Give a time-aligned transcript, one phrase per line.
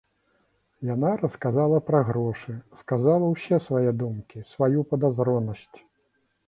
[0.93, 5.79] Яна расказала пра грошы, сказала ўсе свае думкі, сваю падазронасць.